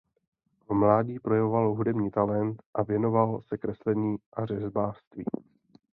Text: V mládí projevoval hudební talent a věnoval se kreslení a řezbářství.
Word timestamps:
V 0.69 0.73
mládí 0.73 1.19
projevoval 1.19 1.73
hudební 1.75 2.11
talent 2.11 2.63
a 2.73 2.83
věnoval 2.83 3.41
se 3.41 3.57
kreslení 3.57 4.17
a 4.33 4.45
řezbářství. 4.45 5.25